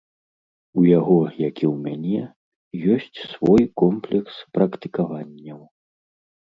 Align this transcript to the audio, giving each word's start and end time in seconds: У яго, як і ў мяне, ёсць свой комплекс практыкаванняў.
У 0.79 0.85
яго, 0.99 1.17
як 1.49 1.55
і 1.65 1.69
ў 1.73 1.73
мяне, 1.89 2.21
ёсць 2.95 3.19
свой 3.35 3.63
комплекс 3.85 4.33
практыкаванняў. 4.59 5.65